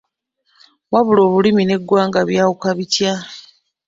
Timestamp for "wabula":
0.91-1.21